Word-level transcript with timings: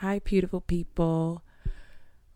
Hi, 0.00 0.18
beautiful 0.18 0.60
people. 0.60 1.42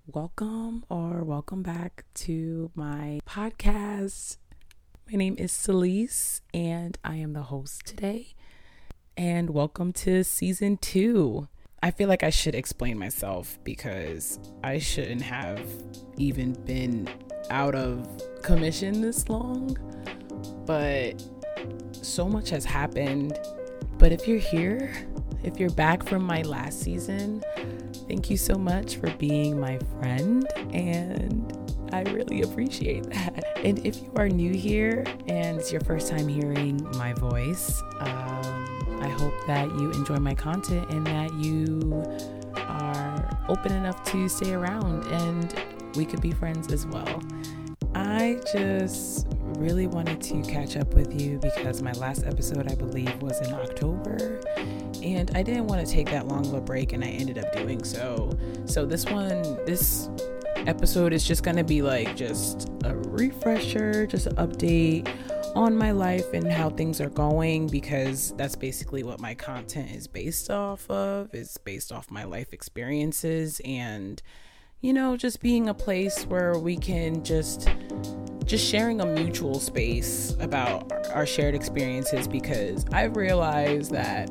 Welcome 0.06 0.82
or 0.88 1.22
welcome 1.22 1.62
back 1.62 2.06
to 2.14 2.70
my 2.74 3.20
podcast. 3.26 4.38
My 5.12 5.18
name 5.18 5.34
is 5.36 5.52
Celise, 5.52 6.40
and 6.54 6.96
I 7.04 7.16
am 7.16 7.34
the 7.34 7.42
host 7.42 7.84
today. 7.84 8.28
And 9.14 9.50
welcome 9.50 9.92
to 9.92 10.24
season 10.24 10.78
two. 10.78 11.48
I 11.82 11.90
feel 11.90 12.08
like 12.08 12.22
I 12.22 12.30
should 12.30 12.54
explain 12.54 12.98
myself 12.98 13.58
because 13.62 14.38
I 14.64 14.78
shouldn't 14.78 15.20
have 15.20 15.60
even 16.16 16.54
been 16.64 17.10
out 17.50 17.74
of 17.74 18.22
commission 18.40 19.02
this 19.02 19.28
long. 19.28 19.76
But 20.64 21.22
so 21.92 22.26
much 22.26 22.48
has 22.48 22.64
happened. 22.64 23.38
But 23.98 24.12
if 24.12 24.26
you're 24.26 24.38
here, 24.38 25.09
if 25.42 25.58
you're 25.58 25.70
back 25.70 26.04
from 26.04 26.22
my 26.22 26.42
last 26.42 26.80
season, 26.80 27.42
thank 28.08 28.30
you 28.30 28.36
so 28.36 28.54
much 28.56 28.96
for 28.96 29.10
being 29.12 29.58
my 29.58 29.78
friend. 29.98 30.46
And 30.72 31.52
I 31.92 32.02
really 32.02 32.42
appreciate 32.42 33.04
that. 33.10 33.44
And 33.64 33.84
if 33.86 34.02
you 34.02 34.12
are 34.16 34.28
new 34.28 34.52
here 34.52 35.04
and 35.28 35.58
it's 35.58 35.72
your 35.72 35.80
first 35.82 36.08
time 36.08 36.28
hearing 36.28 36.82
my 36.96 37.12
voice, 37.14 37.80
um, 38.00 38.98
I 39.00 39.08
hope 39.08 39.34
that 39.46 39.68
you 39.78 39.90
enjoy 39.92 40.16
my 40.16 40.34
content 40.34 40.88
and 40.90 41.06
that 41.06 41.32
you 41.34 42.04
are 42.56 43.38
open 43.48 43.72
enough 43.72 44.02
to 44.12 44.28
stay 44.28 44.54
around 44.54 45.06
and 45.06 45.54
we 45.96 46.04
could 46.04 46.20
be 46.20 46.32
friends 46.32 46.72
as 46.72 46.86
well. 46.86 47.22
I 47.94 48.40
just 48.52 49.26
really 49.58 49.86
wanted 49.86 50.20
to 50.22 50.42
catch 50.42 50.76
up 50.76 50.94
with 50.94 51.20
you 51.20 51.38
because 51.38 51.82
my 51.82 51.92
last 51.92 52.24
episode, 52.24 52.70
I 52.70 52.74
believe, 52.74 53.20
was 53.20 53.40
in 53.46 53.52
October, 53.52 54.40
and 55.02 55.30
I 55.34 55.42
didn't 55.42 55.66
want 55.66 55.86
to 55.86 55.92
take 55.92 56.10
that 56.10 56.28
long 56.28 56.46
of 56.46 56.54
a 56.54 56.60
break, 56.60 56.92
and 56.92 57.04
I 57.04 57.08
ended 57.08 57.38
up 57.38 57.52
doing 57.52 57.84
so. 57.84 58.30
So, 58.66 58.86
this 58.86 59.04
one, 59.06 59.42
this 59.64 60.08
episode 60.66 61.12
is 61.12 61.24
just 61.24 61.42
gonna 61.42 61.64
be 61.64 61.82
like 61.82 62.16
just 62.16 62.68
a 62.84 62.94
refresher, 62.94 64.06
just 64.06 64.26
an 64.26 64.36
update 64.36 65.08
on 65.54 65.76
my 65.76 65.90
life 65.90 66.32
and 66.32 66.50
how 66.50 66.70
things 66.70 67.00
are 67.00 67.08
going 67.08 67.66
because 67.66 68.32
that's 68.36 68.54
basically 68.54 69.02
what 69.02 69.20
my 69.20 69.34
content 69.34 69.90
is 69.90 70.06
based 70.06 70.50
off 70.50 70.88
of. 70.90 71.34
It's 71.34 71.56
based 71.58 71.92
off 71.92 72.10
my 72.10 72.24
life 72.24 72.52
experiences 72.52 73.60
and 73.64 74.22
you 74.82 74.94
know, 74.94 75.14
just 75.14 75.42
being 75.42 75.68
a 75.68 75.74
place 75.74 76.24
where 76.24 76.58
we 76.58 76.76
can 76.76 77.22
just 77.22 77.68
just 78.46 78.66
sharing 78.66 79.00
a 79.00 79.06
mutual 79.06 79.60
space 79.60 80.34
about 80.40 80.90
our 81.10 81.26
shared 81.26 81.54
experiences 81.54 82.26
because 82.26 82.86
I've 82.92 83.14
realized 83.14 83.92
that 83.92 84.30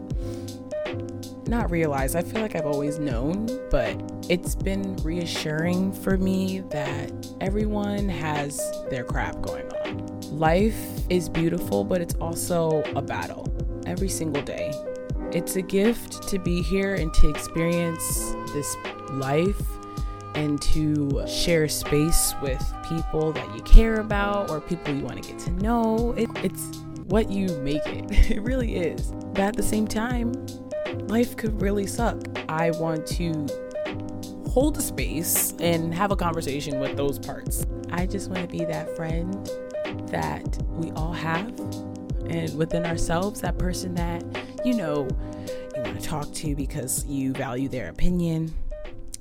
not 1.49 1.71
realized, 1.71 2.15
I 2.15 2.21
feel 2.21 2.41
like 2.41 2.55
I've 2.55 2.65
always 2.65 2.99
known, 2.99 3.47
but 3.69 3.99
it's 4.29 4.55
been 4.55 4.95
reassuring 4.97 5.91
for 5.91 6.17
me 6.17 6.59
that 6.69 7.11
everyone 7.41 8.07
has 8.07 8.61
their 8.89 9.03
crap 9.03 9.41
going 9.41 9.67
on. 9.85 10.21
Life 10.37 10.77
is 11.09 11.27
beautiful, 11.27 11.83
but 11.83 12.01
it's 12.01 12.15
also 12.15 12.83
a 12.95 13.01
battle 13.01 13.51
every 13.87 14.09
single 14.09 14.43
day. 14.43 14.71
It's 15.31 15.55
a 15.55 15.61
gift 15.61 16.27
to 16.29 16.39
be 16.39 16.61
here 16.61 16.95
and 16.95 17.13
to 17.15 17.29
experience 17.29 18.33
this 18.53 18.77
life 19.11 19.61
and 20.35 20.61
to 20.61 21.23
share 21.27 21.67
space 21.67 22.33
with 22.41 22.63
people 22.87 23.31
that 23.31 23.55
you 23.55 23.61
care 23.63 23.99
about 23.99 24.49
or 24.49 24.61
people 24.61 24.93
you 24.93 25.03
want 25.03 25.21
to 25.21 25.29
get 25.29 25.39
to 25.39 25.51
know. 25.51 26.13
It, 26.17 26.29
it's 26.43 26.77
what 27.05 27.29
you 27.29 27.47
make 27.59 27.85
it. 27.87 28.05
It 28.29 28.41
really 28.43 28.75
is. 28.75 29.11
But 29.33 29.39
at 29.39 29.55
the 29.55 29.63
same 29.63 29.87
time, 29.87 30.33
life 31.07 31.37
could 31.37 31.61
really 31.61 31.87
suck. 31.87 32.17
I 32.49 32.71
want 32.71 33.05
to 33.07 33.47
hold 34.49 34.77
a 34.77 34.81
space 34.81 35.53
and 35.59 35.93
have 35.93 36.11
a 36.11 36.15
conversation 36.15 36.79
with 36.79 36.97
those 36.97 37.19
parts. 37.19 37.65
I 37.91 38.05
just 38.05 38.29
want 38.29 38.49
to 38.49 38.57
be 38.57 38.65
that 38.65 38.95
friend 38.95 39.33
that 40.07 40.61
we 40.71 40.91
all 40.91 41.13
have 41.13 41.47
and 42.29 42.55
within 42.57 42.85
ourselves, 42.85 43.41
that 43.41 43.57
person 43.57 43.95
that, 43.95 44.23
you 44.65 44.75
know, 44.75 45.07
you 45.75 45.81
want 45.81 45.99
to 45.99 46.07
talk 46.07 46.31
to 46.33 46.55
because 46.55 47.05
you 47.05 47.33
value 47.33 47.69
their 47.69 47.89
opinion 47.89 48.53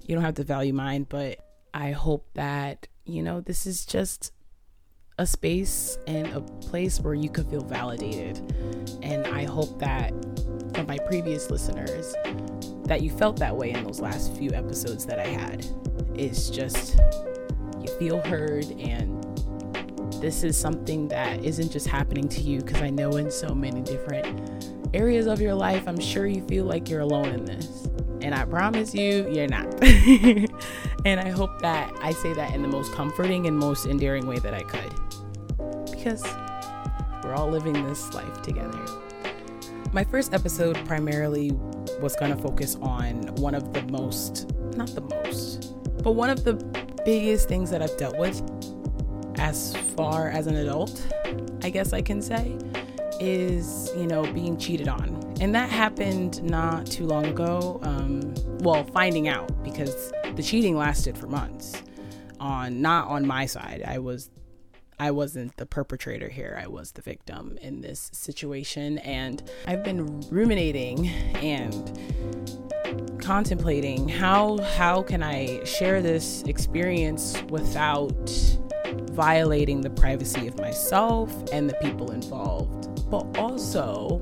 you 0.09 0.14
don't 0.14 0.25
have 0.25 0.34
to 0.37 0.44
value 0.44 0.72
mine, 0.72 1.06
but 1.09 1.38
I 1.75 1.93
hope 1.93 2.26
that, 2.32 2.88
you 3.04 3.22
know, 3.22 3.43
this 3.43 3.66
is 3.66 3.84
just 3.84 4.32
a 5.19 5.26
space 5.26 5.98
and 6.06 6.26
a 6.28 6.41
place 6.41 6.98
where 6.98 7.12
you 7.12 7.28
could 7.28 7.47
feel 7.48 7.60
validated. 7.60 8.38
And 9.03 9.26
I 9.26 9.44
hope 9.44 9.78
that 9.81 10.12
from 10.78 10.87
my 10.87 10.99
previous 10.99 11.50
listeners 11.50 12.15
that 12.84 13.03
you 13.03 13.11
felt 13.11 13.37
that 13.37 13.56
way 13.56 13.72
in 13.72 13.83
those 13.83 13.99
last 13.99 14.33
few 14.37 14.53
episodes 14.53 15.05
that 15.05 15.19
I 15.19 15.27
had. 15.27 15.66
It's 16.15 16.49
just 16.50 17.00
you 17.81 17.89
feel 17.99 18.21
heard 18.21 18.65
and 18.78 19.25
this 20.22 20.44
is 20.44 20.56
something 20.56 21.09
that 21.09 21.44
isn't 21.44 21.72
just 21.72 21.88
happening 21.88 22.28
to 22.28 22.41
you 22.41 22.61
because 22.61 22.81
I 22.81 22.91
know 22.91 23.17
in 23.17 23.28
so 23.28 23.56
many 23.56 23.81
different 23.81 24.69
areas 24.94 25.27
of 25.27 25.41
your 25.41 25.53
life, 25.53 25.88
I'm 25.88 25.99
sure 25.99 26.28
you 26.28 26.47
feel 26.47 26.65
like 26.65 26.88
you're 26.88 27.00
alone 27.00 27.31
in 27.31 27.44
this. 27.44 27.88
And 28.21 28.33
I 28.33 28.44
promise 28.44 28.94
you, 28.94 29.28
you're 29.33 29.49
not. 29.49 29.67
and 29.83 31.19
I 31.19 31.31
hope 31.31 31.61
that 31.61 31.93
I 32.00 32.12
say 32.12 32.34
that 32.34 32.55
in 32.55 32.62
the 32.62 32.69
most 32.69 32.93
comforting 32.93 33.49
and 33.49 33.59
most 33.59 33.87
endearing 33.87 34.28
way 34.28 34.38
that 34.38 34.55
I 34.55 34.62
could. 34.62 35.91
Because 35.91 36.22
we're 37.25 37.34
all 37.34 37.50
living 37.50 37.84
this 37.84 38.15
life 38.15 38.43
together. 38.43 39.07
My 39.93 40.04
first 40.04 40.34
episode 40.34 40.76
primarily 40.87 41.53
was 42.00 42.15
going 42.16 42.34
to 42.37 42.43
focus 42.43 42.76
on 42.82 43.34
one 43.37 43.54
of 43.54 43.72
the 43.72 43.82
most, 43.91 44.53
not 44.76 44.88
the 44.94 45.00
most, 45.00 45.75
but 46.03 46.12
one 46.12 46.31
of 46.31 46.44
the 46.44 46.54
biggest 47.04 47.49
things 47.49 47.71
that 47.71 47.82
I've 47.82 47.97
dealt 47.97 48.19
with 48.19 48.43
as 49.38 49.76
far 49.97 50.31
as 50.31 50.47
an 50.47 50.56
adult, 50.56 51.03
I 51.62 51.71
guess 51.71 51.93
I 51.93 52.03
can 52.03 52.21
say, 52.21 52.56
is, 53.21 53.91
you 53.97 54.06
know, 54.06 54.22
being 54.32 54.56
cheated 54.59 54.88
on 54.88 55.19
and 55.41 55.54
that 55.54 55.71
happened 55.71 56.43
not 56.43 56.87
too 56.87 57.06
long 57.06 57.26
ago. 57.26 57.78
Um, 57.82 58.34
well, 58.60 58.82
finding 58.84 59.28
out 59.28 59.62
because 59.62 60.12
the 60.34 60.43
cheating 60.43 60.76
lasted 60.76 61.16
for 61.16 61.28
months. 61.28 61.82
On 62.41 62.81
not 62.81 63.09
on 63.09 63.26
my 63.26 63.47
side. 63.47 63.82
I 63.84 63.99
was 63.99 64.31
I 65.00 65.12
wasn't 65.12 65.56
the 65.56 65.66
perpetrator 65.66 66.28
here. 66.28 66.59
I 66.60 66.66
was 66.66 66.92
the 66.92 67.03
victim 67.03 67.56
in 67.62 67.81
this 67.82 68.10
situation 68.12 68.98
and 68.98 69.48
I've 69.66 69.84
been 69.84 70.20
ruminating 70.28 71.09
and 71.09 71.98
contemplating 73.20 74.08
how 74.08 74.58
how 74.76 75.03
can 75.03 75.22
I 75.22 75.62
share 75.64 76.03
this 76.03 76.42
experience 76.42 77.41
without 77.48 78.31
violating 79.12 79.82
the 79.82 79.91
privacy 79.91 80.48
of 80.48 80.58
myself 80.58 81.32
and 81.53 81.69
the 81.69 81.75
people 81.75 82.10
involved, 82.10 83.08
but 83.10 83.38
also 83.38 84.20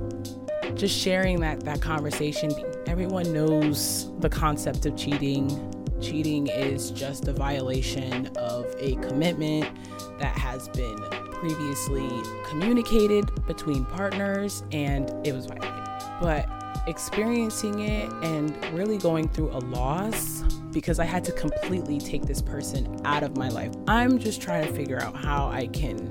just 0.74 0.98
sharing 0.98 1.40
that 1.40 1.60
that 1.60 1.80
conversation. 1.80 2.52
Everyone 2.86 3.32
knows 3.32 4.10
the 4.18 4.28
concept 4.28 4.84
of 4.84 4.96
cheating. 4.96 5.48
Cheating 6.00 6.48
is 6.48 6.90
just 6.90 7.28
a 7.28 7.32
violation 7.32 8.26
of 8.36 8.66
a 8.78 8.96
commitment 8.96 9.68
that 10.18 10.36
has 10.36 10.68
been 10.68 10.96
previously 11.32 12.08
communicated 12.44 13.30
between 13.46 13.84
partners 13.86 14.62
and 14.72 15.10
it 15.26 15.32
was 15.32 15.46
violated. 15.46 15.84
But 16.20 16.48
experiencing 16.86 17.80
it 17.80 18.10
and 18.22 18.56
really 18.72 18.98
going 18.98 19.28
through 19.28 19.50
a 19.50 19.58
loss 19.58 20.42
because 20.70 20.98
I 20.98 21.04
had 21.04 21.24
to 21.24 21.32
completely 21.32 21.98
take 21.98 22.22
this 22.22 22.40
person 22.42 23.00
out 23.04 23.22
of 23.22 23.36
my 23.36 23.48
life. 23.48 23.72
I'm 23.88 24.18
just 24.18 24.40
trying 24.40 24.66
to 24.66 24.72
figure 24.72 25.00
out 25.02 25.16
how 25.16 25.48
I 25.48 25.66
can 25.68 26.10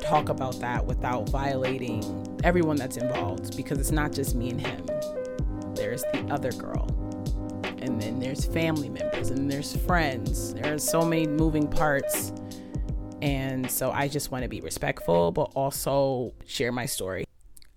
talk 0.00 0.30
about 0.30 0.58
that 0.60 0.84
without 0.86 1.28
violating 1.28 2.38
everyone 2.42 2.76
that's 2.76 2.96
involved 2.96 3.56
because 3.56 3.78
it's 3.78 3.90
not 3.90 4.12
just 4.12 4.34
me 4.34 4.50
and 4.50 4.60
him. 4.60 4.86
There's 5.74 6.02
the 6.12 6.26
other 6.30 6.50
girl. 6.52 6.97
And 7.88 8.02
then 8.02 8.18
there's 8.18 8.44
family 8.44 8.90
members 8.90 9.30
and 9.30 9.50
there's 9.50 9.74
friends. 9.74 10.52
There 10.52 10.74
are 10.74 10.78
so 10.78 11.06
many 11.06 11.26
moving 11.26 11.66
parts. 11.66 12.34
And 13.22 13.68
so 13.70 13.90
I 13.90 14.08
just 14.08 14.30
want 14.30 14.42
to 14.42 14.48
be 14.48 14.60
respectful, 14.60 15.32
but 15.32 15.52
also 15.56 16.34
share 16.44 16.70
my 16.70 16.84
story. 16.84 17.24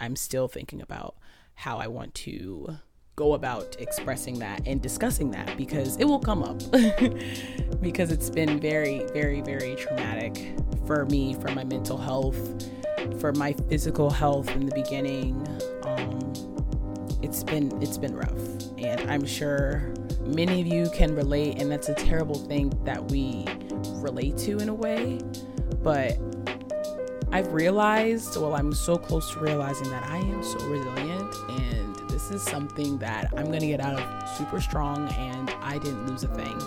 I'm 0.01 0.17
still 0.17 0.49
thinking 0.49 0.81
about 0.81 1.15
how 1.55 1.77
I 1.77 1.87
want 1.87 2.13
to 2.15 2.75
go 3.15 3.35
about 3.35 3.77
expressing 3.79 4.39
that 4.39 4.67
and 4.67 4.81
discussing 4.81 5.31
that 5.31 5.55
because 5.55 5.95
it 5.95 6.03
will 6.03 6.19
come 6.19 6.43
up 6.43 6.59
because 7.81 8.11
it's 8.11 8.29
been 8.29 8.59
very 8.59 9.05
very 9.13 9.41
very 9.41 9.75
traumatic 9.75 10.55
for 10.87 11.05
me 11.05 11.35
for 11.35 11.51
my 11.51 11.63
mental 11.63 11.97
health 11.97 12.69
for 13.19 13.31
my 13.33 13.53
physical 13.69 14.09
health 14.09 14.49
in 14.55 14.65
the 14.65 14.73
beginning 14.73 15.35
um, 15.83 16.33
it's 17.21 17.43
been 17.43 17.69
it's 17.81 17.97
been 17.97 18.15
rough 18.15 18.79
and 18.79 19.11
i'm 19.11 19.25
sure 19.25 19.93
many 20.33 20.61
of 20.61 20.67
you 20.67 20.89
can 20.93 21.15
relate 21.15 21.61
and 21.61 21.71
that's 21.71 21.89
a 21.89 21.95
terrible 21.95 22.35
thing 22.35 22.71
that 22.83 23.03
we 23.11 23.45
relate 24.01 24.37
to 24.37 24.57
in 24.59 24.69
a 24.69 24.73
way 24.73 25.19
but 25.83 26.17
I've 27.33 27.53
realized, 27.53 28.35
well, 28.35 28.55
I'm 28.55 28.73
so 28.73 28.97
close 28.97 29.31
to 29.31 29.39
realizing 29.39 29.89
that 29.89 30.03
I 30.03 30.17
am 30.17 30.43
so 30.43 30.59
resilient 30.65 31.33
and 31.49 32.09
this 32.09 32.29
is 32.29 32.41
something 32.43 32.97
that 32.97 33.33
I'm 33.37 33.49
to 33.49 33.59
get 33.59 33.79
out 33.79 33.97
of 33.97 34.29
super 34.37 34.59
strong 34.59 35.07
and 35.13 35.49
I 35.61 35.77
didn't 35.77 36.07
lose 36.07 36.23
a 36.23 36.27
thing. 36.27 36.59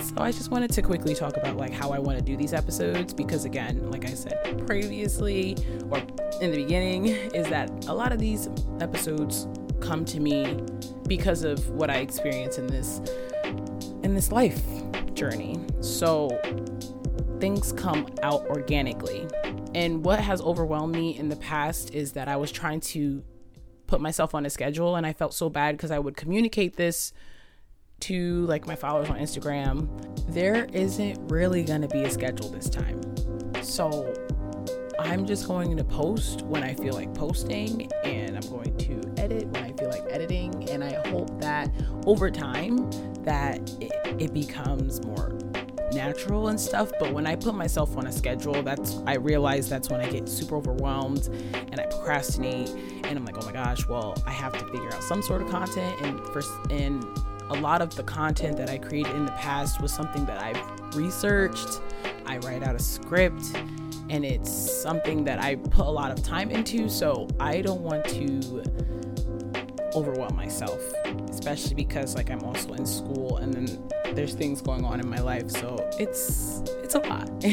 So 0.00 0.22
I 0.22 0.30
just 0.30 0.50
wanted 0.52 0.70
to 0.72 0.82
quickly 0.82 1.14
talk 1.14 1.36
about 1.36 1.56
like 1.56 1.72
how 1.72 1.90
I 1.90 1.98
want 1.98 2.18
to 2.18 2.24
do 2.24 2.36
these 2.36 2.52
episodes 2.52 3.12
because 3.12 3.44
again, 3.44 3.90
like 3.90 4.04
I 4.04 4.14
said 4.14 4.64
previously 4.64 5.56
or 5.90 5.98
in 6.40 6.52
the 6.52 6.56
beginning 6.56 7.06
is 7.34 7.48
that 7.48 7.68
a 7.88 7.94
lot 7.94 8.12
of 8.12 8.20
these 8.20 8.48
episodes 8.80 9.48
come 9.88 10.04
to 10.04 10.20
me 10.20 10.54
because 11.06 11.44
of 11.44 11.70
what 11.70 11.88
I 11.88 11.96
experience 11.96 12.58
in 12.58 12.66
this 12.66 13.00
in 14.02 14.14
this 14.14 14.30
life 14.30 14.62
journey. 15.14 15.58
So 15.80 16.28
things 17.40 17.72
come 17.72 18.06
out 18.22 18.44
organically. 18.48 19.26
And 19.74 20.04
what 20.04 20.20
has 20.20 20.42
overwhelmed 20.42 20.94
me 20.94 21.16
in 21.18 21.30
the 21.30 21.36
past 21.36 21.94
is 21.94 22.12
that 22.12 22.28
I 22.28 22.36
was 22.36 22.52
trying 22.52 22.80
to 22.80 23.24
put 23.86 24.02
myself 24.02 24.34
on 24.34 24.44
a 24.44 24.50
schedule 24.50 24.96
and 24.96 25.06
I 25.06 25.14
felt 25.14 25.32
so 25.32 25.48
bad 25.48 25.76
because 25.76 25.90
I 25.90 25.98
would 25.98 26.18
communicate 26.18 26.76
this 26.76 27.14
to 28.00 28.44
like 28.44 28.66
my 28.66 28.76
followers 28.76 29.08
on 29.08 29.16
Instagram. 29.16 29.88
There 30.34 30.66
isn't 30.66 31.30
really 31.30 31.64
going 31.64 31.80
to 31.80 31.88
be 31.88 32.02
a 32.02 32.10
schedule 32.10 32.50
this 32.50 32.68
time. 32.68 33.00
So 33.62 34.12
I'm 34.98 35.24
just 35.24 35.48
going 35.48 35.74
to 35.78 35.84
post 35.84 36.42
when 36.42 36.62
I 36.62 36.74
feel 36.74 36.92
like 36.92 37.14
posting 37.14 37.90
and 38.04 38.36
I'm 38.36 38.50
going 38.50 38.76
to 38.76 39.07
edit 39.30 39.48
when 39.48 39.64
I 39.64 39.72
feel 39.72 39.90
like 39.90 40.04
editing 40.10 40.68
and 40.70 40.82
I 40.82 40.94
hope 41.08 41.40
that 41.40 41.70
over 42.06 42.30
time 42.30 42.90
that 43.24 43.58
it, 43.80 43.92
it 44.20 44.34
becomes 44.34 45.04
more 45.04 45.38
natural 45.92 46.48
and 46.48 46.60
stuff. 46.60 46.90
But 46.98 47.12
when 47.12 47.26
i 47.26 47.34
put 47.34 47.54
myself 47.54 47.96
on 47.96 48.06
a 48.06 48.12
schedule 48.12 48.62
that's 48.62 48.98
i 49.06 49.14
realize 49.14 49.68
that's 49.68 49.88
when 49.88 50.00
i 50.00 50.08
get 50.08 50.28
super 50.28 50.56
overwhelmed 50.56 51.28
and 51.54 51.80
i 51.80 51.86
procrastinate 51.86 52.68
and 53.04 53.18
i'm 53.18 53.24
like 53.24 53.42
oh 53.42 53.46
my 53.46 53.52
gosh 53.52 53.86
well 53.88 54.14
i 54.26 54.30
have 54.30 54.52
to 54.52 54.64
figure 54.66 54.92
out 54.92 55.02
some 55.02 55.22
sort 55.22 55.42
of 55.42 55.48
content. 55.48 55.94
And 56.02 56.20
first 56.28 56.50
and 56.70 57.04
a 57.50 57.54
lot 57.60 57.80
of 57.80 57.94
the 57.96 58.02
content 58.02 58.56
that 58.58 58.68
i 58.68 58.76
created 58.76 59.14
in 59.16 59.24
the 59.24 59.32
past 59.32 59.80
was 59.80 59.92
something 59.92 60.26
that 60.26 60.42
i've 60.42 60.94
researched 60.94 61.80
i 62.26 62.36
write 62.38 62.62
out 62.62 62.74
a 62.74 62.78
script 62.78 63.42
and 64.10 64.24
it's 64.24 64.50
something 64.50 65.24
that 65.24 65.42
i 65.42 65.54
put 65.54 65.86
a 65.86 65.90
lot 65.90 66.10
of 66.10 66.22
time 66.22 66.50
into. 66.50 66.88
So 66.88 67.28
i 67.40 67.60
don't 67.60 67.82
want 67.82 68.04
to 68.06 68.62
overwhelm 69.98 70.36
myself 70.36 70.80
especially 71.28 71.74
because 71.74 72.14
like 72.14 72.30
i'm 72.30 72.42
also 72.44 72.72
in 72.74 72.86
school 72.86 73.38
and 73.38 73.52
then 73.52 73.66
there's 74.14 74.34
things 74.34 74.60
going 74.60 74.84
on 74.84 75.00
in 75.00 75.08
my 75.08 75.18
life 75.18 75.50
so 75.50 75.76
it's 75.98 76.62
it's 76.88 76.94
a 76.94 77.00
lot. 77.00 77.28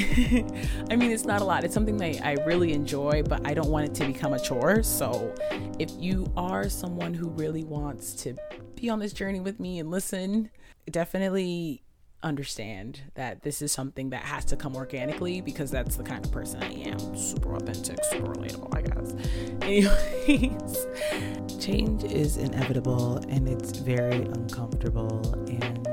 I 0.89 0.95
mean 0.95 1.11
it's 1.11 1.25
not 1.25 1.41
a 1.41 1.43
lot. 1.43 1.65
It's 1.65 1.73
something 1.73 1.97
that 1.97 2.25
i 2.25 2.33
really 2.45 2.71
enjoy 2.71 3.21
but 3.23 3.45
i 3.45 3.53
don't 3.53 3.69
want 3.69 3.85
it 3.85 3.93
to 3.95 4.05
become 4.05 4.33
a 4.33 4.39
chore. 4.39 4.81
So 4.81 5.35
if 5.77 5.91
you 5.97 6.31
are 6.37 6.69
someone 6.69 7.13
who 7.13 7.27
really 7.29 7.65
wants 7.65 8.13
to 8.23 8.35
be 8.75 8.89
on 8.89 8.99
this 8.99 9.11
journey 9.11 9.41
with 9.41 9.59
me 9.59 9.79
and 9.79 9.91
listen 9.91 10.49
definitely 10.89 11.84
understand 12.25 13.01
that 13.13 13.43
this 13.43 13.61
is 13.61 13.71
something 13.71 14.09
that 14.09 14.23
has 14.23 14.43
to 14.45 14.57
come 14.57 14.75
organically 14.75 15.41
because 15.41 15.69
that's 15.69 15.95
the 15.95 16.03
kind 16.03 16.25
of 16.25 16.31
person 16.31 16.61
I 16.61 16.71
am. 16.89 17.15
Super 17.15 17.55
authentic, 17.55 18.03
super 18.05 18.33
relatable, 18.33 18.75
I 18.75 18.81
guess. 18.81 19.13
Anyways, 20.27 21.63
change 21.63 22.03
is 22.03 22.37
inevitable 22.37 23.17
and 23.29 23.47
it's 23.47 23.77
very 23.77 24.23
uncomfortable 24.25 25.21
and 25.47 25.87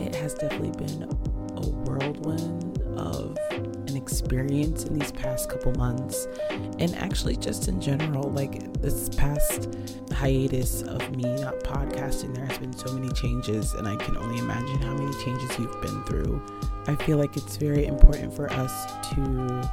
it 0.00 0.14
has 0.14 0.34
definitely 0.34 0.72
been 0.86 1.04
a 1.04 1.66
whirlwind 1.66 2.82
of 2.98 3.36
experience 4.04 4.84
in 4.84 4.98
these 4.98 5.10
past 5.12 5.48
couple 5.48 5.72
months 5.72 6.28
and 6.78 6.94
actually 6.96 7.36
just 7.36 7.68
in 7.68 7.80
general 7.80 8.30
like 8.32 8.70
this 8.82 9.08
past 9.08 9.78
hiatus 10.12 10.82
of 10.82 11.00
me 11.16 11.22
not 11.40 11.58
podcasting 11.60 12.34
there 12.34 12.44
has 12.44 12.58
been 12.58 12.76
so 12.76 12.92
many 12.92 13.10
changes 13.14 13.72
and 13.74 13.88
i 13.88 13.96
can 13.96 14.14
only 14.18 14.38
imagine 14.38 14.76
how 14.82 14.92
many 14.92 15.10
changes 15.24 15.58
you've 15.58 15.80
been 15.80 16.04
through 16.04 16.42
i 16.86 16.94
feel 17.06 17.16
like 17.16 17.34
it's 17.34 17.56
very 17.56 17.86
important 17.86 18.30
for 18.30 18.52
us 18.52 18.84
to 19.08 19.70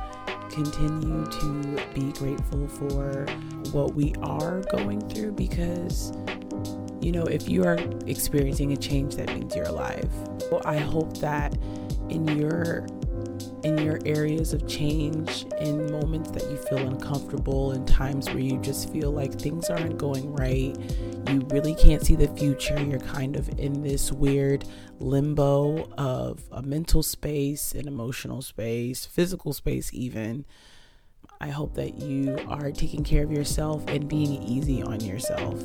continue 0.50 1.26
to 1.26 1.78
be 1.94 2.14
grateful 2.14 2.70
for 2.70 3.26
what 3.74 3.94
we 3.94 4.16
are 4.22 4.62
going 4.72 5.02
through 5.10 5.34
because 5.34 6.14
you 7.02 7.12
know, 7.12 7.24
if 7.24 7.50
you 7.50 7.64
are 7.64 7.80
experiencing 8.06 8.74
a 8.74 8.78
change, 8.78 9.16
that 9.16 9.28
means 9.30 9.56
you're 9.56 9.66
alive. 9.66 10.08
Well, 10.52 10.62
I 10.66 10.78
hope 10.78 11.18
that 11.18 11.58
in 12.10 12.28
your 12.38 12.86
in 13.64 13.78
your 13.78 14.00
areas 14.06 14.54
of 14.54 14.68
change, 14.68 15.46
in 15.60 15.92
moments 15.92 16.32
that 16.32 16.50
you 16.50 16.58
feel 16.58 16.80
uncomfortable, 16.80 17.72
in 17.72 17.86
times 17.86 18.28
where 18.30 18.40
you 18.40 18.58
just 18.60 18.92
feel 18.92 19.12
like 19.12 19.40
things 19.40 19.70
aren't 19.70 19.98
going 19.98 20.34
right, 20.34 20.76
you 21.30 21.40
really 21.50 21.76
can't 21.76 22.06
see 22.06 22.16
the 22.16 22.28
future, 22.30 22.80
you're 22.82 23.00
kind 23.00 23.36
of 23.36 23.48
in 23.60 23.82
this 23.84 24.12
weird 24.12 24.66
limbo 25.00 25.90
of 25.98 26.44
a 26.52 26.62
mental 26.62 27.04
space, 27.04 27.74
an 27.74 27.88
emotional 27.88 28.42
space, 28.42 29.06
physical 29.06 29.54
space, 29.54 29.92
even. 29.94 30.46
I 31.40 31.50
hope 31.50 31.74
that 31.74 31.96
you 31.96 32.38
are 32.48 32.72
taking 32.72 33.04
care 33.04 33.24
of 33.24 33.32
yourself 33.32 33.84
and 33.88 34.08
being 34.08 34.44
easy 34.44 34.84
on 34.84 35.00
yourself. 35.00 35.64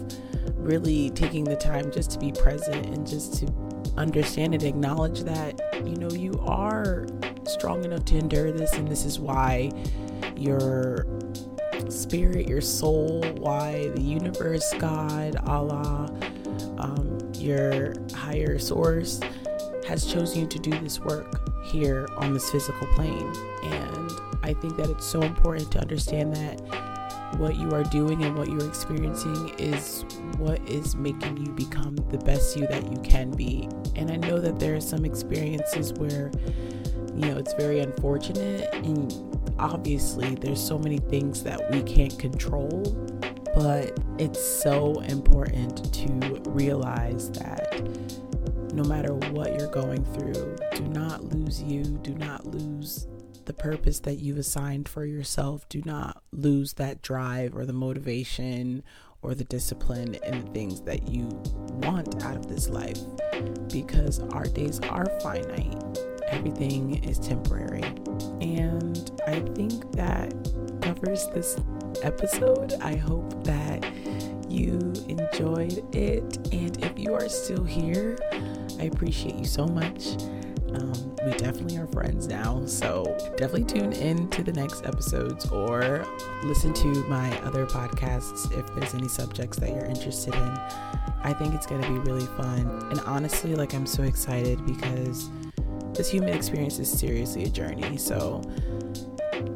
Really 0.54 1.10
taking 1.10 1.44
the 1.44 1.56
time 1.56 1.92
just 1.92 2.10
to 2.12 2.18
be 2.18 2.32
present 2.32 2.86
and 2.86 3.06
just 3.06 3.34
to 3.40 3.52
understand 3.98 4.54
and 4.54 4.62
acknowledge 4.62 5.20
that, 5.24 5.60
you 5.86 5.96
know, 5.96 6.10
you 6.10 6.32
are 6.46 7.06
strong 7.48 7.84
enough 7.84 8.04
to 8.06 8.18
endure 8.18 8.52
this, 8.52 8.72
and 8.74 8.86
this 8.88 9.04
is 9.04 9.18
why 9.18 9.70
your 10.36 11.06
spirit, 11.88 12.48
your 12.48 12.60
soul, 12.60 13.22
why 13.38 13.88
the 13.94 14.02
universe, 14.02 14.74
God, 14.78 15.36
Allah, 15.46 16.12
um, 16.78 17.18
your 17.34 17.94
higher 18.14 18.58
source 18.58 19.20
has 19.86 20.04
chosen 20.04 20.40
you 20.40 20.46
to 20.48 20.58
do 20.58 20.70
this 20.80 21.00
work 21.00 21.40
here 21.64 22.08
on 22.16 22.32
this 22.32 22.50
physical 22.50 22.86
plane. 22.88 23.32
And 23.62 24.10
I 24.42 24.54
think 24.54 24.76
that 24.76 24.90
it's 24.90 25.06
so 25.06 25.20
important 25.22 25.70
to 25.72 25.80
understand 25.80 26.34
that 26.34 26.60
what 27.38 27.56
you 27.56 27.70
are 27.72 27.82
doing 27.84 28.22
and 28.24 28.36
what 28.36 28.48
you're 28.48 28.66
experiencing 28.66 29.50
is 29.58 30.04
what 30.38 30.60
is 30.68 30.94
making 30.94 31.36
you 31.36 31.52
become 31.52 31.96
the 32.10 32.18
best 32.18 32.56
you 32.56 32.66
that 32.68 32.90
you 32.90 32.98
can 33.02 33.30
be. 33.30 33.68
And 33.94 34.10
I 34.10 34.16
know 34.16 34.38
that 34.40 34.58
there 34.58 34.74
are 34.76 34.80
some 34.80 35.04
experiences 35.04 35.92
where, 35.94 36.30
you 37.16 37.30
know, 37.30 37.38
it's 37.38 37.54
very 37.54 37.80
unfortunate. 37.80 38.68
And 38.74 39.14
obviously, 39.58 40.34
there's 40.34 40.62
so 40.62 40.78
many 40.78 40.98
things 40.98 41.42
that 41.44 41.70
we 41.70 41.82
can't 41.82 42.16
control. 42.18 42.82
But 43.54 43.98
it's 44.18 44.42
so 44.42 45.00
important 45.00 45.92
to 45.94 46.42
realize 46.50 47.30
that 47.32 47.82
no 48.74 48.84
matter 48.84 49.14
what 49.14 49.58
you're 49.58 49.70
going 49.70 50.04
through, 50.04 50.56
do 50.74 50.82
not 50.88 51.24
lose 51.24 51.62
you, 51.62 51.82
do 51.82 52.14
not 52.14 52.46
lose 52.46 53.06
the 53.46 53.54
purpose 53.54 54.00
that 54.00 54.16
you've 54.16 54.36
assigned 54.36 54.88
for 54.88 55.06
yourself. 55.06 55.66
Do 55.70 55.80
not 55.86 56.22
lose 56.32 56.74
that 56.74 57.00
drive 57.00 57.56
or 57.56 57.64
the 57.64 57.72
motivation 57.72 58.82
or 59.22 59.34
the 59.34 59.44
discipline 59.44 60.16
and 60.22 60.46
the 60.46 60.50
things 60.50 60.82
that 60.82 61.08
you 61.08 61.26
want 61.82 62.22
out 62.22 62.36
of 62.36 62.48
this 62.48 62.68
life 62.68 62.98
because 63.68 64.20
our 64.30 64.44
days 64.44 64.80
are 64.90 65.06
finite. 65.20 66.15
Everything 66.28 67.02
is 67.04 67.18
temporary. 67.18 67.82
And 68.40 69.10
I 69.26 69.40
think 69.54 69.92
that 69.92 70.32
covers 70.82 71.28
this 71.28 71.60
episode. 72.02 72.74
I 72.80 72.96
hope 72.96 73.44
that 73.44 73.84
you 74.48 74.92
enjoyed 75.08 75.84
it. 75.94 76.38
And 76.52 76.84
if 76.84 76.98
you 76.98 77.14
are 77.14 77.28
still 77.28 77.64
here, 77.64 78.18
I 78.78 78.84
appreciate 78.84 79.36
you 79.36 79.44
so 79.44 79.66
much. 79.66 80.16
Um, 80.74 81.16
we 81.24 81.32
definitely 81.32 81.78
are 81.78 81.86
friends 81.86 82.26
now. 82.26 82.64
So 82.66 83.04
definitely 83.36 83.64
tune 83.64 83.92
in 83.92 84.28
to 84.30 84.42
the 84.42 84.52
next 84.52 84.84
episodes 84.84 85.46
or 85.46 86.06
listen 86.42 86.74
to 86.74 86.88
my 87.08 87.38
other 87.40 87.66
podcasts 87.66 88.52
if 88.56 88.66
there's 88.74 88.94
any 88.94 89.08
subjects 89.08 89.58
that 89.58 89.70
you're 89.70 89.86
interested 89.86 90.34
in. 90.34 90.58
I 91.22 91.34
think 91.38 91.54
it's 91.54 91.66
going 91.66 91.82
to 91.82 91.88
be 91.88 91.98
really 91.98 92.26
fun. 92.26 92.88
And 92.90 93.00
honestly, 93.00 93.54
like, 93.54 93.74
I'm 93.74 93.86
so 93.86 94.02
excited 94.02 94.64
because 94.66 95.30
this 95.96 96.10
human 96.10 96.30
experience 96.30 96.78
is 96.78 96.90
seriously 96.90 97.44
a 97.44 97.48
journey. 97.48 97.96
So 97.96 98.42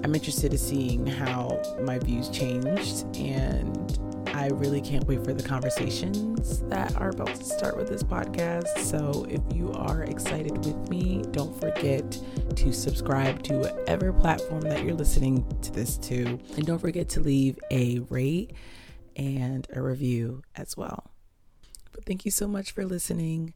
I'm 0.03 0.15
interested 0.15 0.53
in 0.53 0.59
seeing 0.59 1.07
how 1.07 1.61
my 1.83 1.99
views 1.99 2.29
changed 2.31 3.05
and 3.17 3.99
I 4.41 4.49
really 4.49 4.81
can't 4.81 5.05
wait 5.07 5.23
for 5.23 5.35
the 5.35 5.43
conversations 5.43 6.61
that 6.69 6.97
are 6.97 7.11
about 7.11 7.35
to 7.35 7.45
start 7.45 7.77
with 7.77 7.89
this 7.89 8.03
podcast. 8.03 8.79
So, 8.79 9.27
if 9.29 9.43
you 9.55 9.71
are 9.73 10.05
excited 10.05 10.57
with 10.65 10.89
me, 10.89 11.23
don't 11.33 11.59
forget 11.61 12.19
to 12.57 12.73
subscribe 12.73 13.43
to 13.45 13.59
whatever 13.59 14.13
platform 14.13 14.63
that 14.63 14.83
you're 14.83 14.95
listening 14.95 15.45
to 15.61 15.73
this 15.73 15.99
to. 15.99 16.39
And 16.57 16.65
don't 16.65 16.79
forget 16.79 17.09
to 17.11 17.21
leave 17.21 17.59
a 17.71 17.99
rate 18.09 18.53
and 19.17 19.67
a 19.75 19.83
review 19.83 20.43
as 20.57 20.75
well. 20.75 21.11
But 21.93 22.07
thank 22.07 22.25
you 22.25 22.31
so 22.31 22.49
much 22.49 22.71
for 22.71 22.87
listening. 22.87 23.53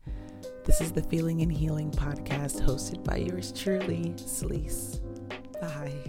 This 0.64 0.80
is 0.80 0.92
the 0.92 1.02
Feeling 1.02 1.42
and 1.42 1.52
Healing 1.52 1.90
podcast 1.90 2.62
hosted 2.62 3.04
by 3.04 3.16
yours 3.16 3.52
truly, 3.52 4.14
Celise. 4.16 5.00
Bye. 5.60 6.03